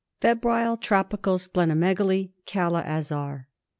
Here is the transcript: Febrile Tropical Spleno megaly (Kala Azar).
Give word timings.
Febrile 0.19 0.77
Tropical 0.77 1.37
Spleno 1.37 1.77
megaly 1.77 2.31
(Kala 2.47 2.81
Azar). 2.81 3.47